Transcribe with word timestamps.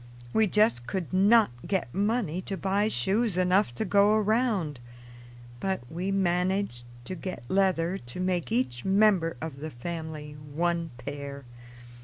We 0.33 0.47
just 0.47 0.87
could 0.87 1.13
not 1.13 1.51
get 1.67 1.93
money 1.93 2.41
to 2.49 2.57
buy 2.57 2.87
shoes 2.87 3.37
enough 3.37 3.75
to 3.75 3.85
go 3.85 4.15
around, 4.15 4.79
but 5.59 5.81
we 5.91 6.11
managed 6.11 6.85
to 7.05 7.13
get 7.13 7.43
leather 7.49 7.99
to 7.99 8.19
make 8.19 8.51
each 8.51 8.83
member 8.83 9.37
of 9.41 9.57
the 9.59 9.69
family 9.69 10.33
one 10.55 10.89
pair. 10.97 11.45